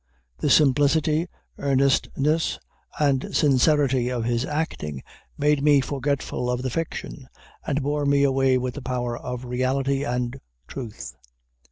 The 0.39 0.49
simplicity, 0.49 1.27
earnestness, 1.59 2.57
and 2.97 3.35
sincerity 3.35 4.09
of 4.09 4.23
his 4.25 4.45
acting 4.45 5.03
made 5.37 5.61
me 5.61 5.79
forgetful 5.79 6.49
of 6.49 6.63
the 6.63 6.71
fiction, 6.71 7.29
and 7.67 7.83
bore 7.83 8.07
me 8.07 8.23
away 8.23 8.57
with 8.57 8.73
the 8.73 8.81
power 8.81 9.15
of 9.15 9.45
reality 9.45 10.03
and 10.03 10.41
truth. 10.67 11.13